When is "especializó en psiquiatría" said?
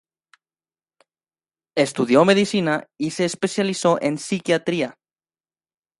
3.25-4.95